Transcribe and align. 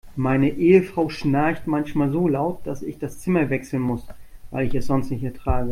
Meine 0.15 0.49
Ehefrau 0.49 1.09
schnarcht 1.09 1.67
manchmal 1.67 2.09
so 2.09 2.27
laut, 2.27 2.65
dass 2.65 2.81
ich 2.81 2.97
das 2.97 3.19
Zimmer 3.19 3.51
wechseln 3.51 3.83
muss, 3.83 4.03
weil 4.49 4.65
ich 4.65 4.73
es 4.73 4.87
sonst 4.87 5.11
nicht 5.11 5.23
ertrage. 5.23 5.69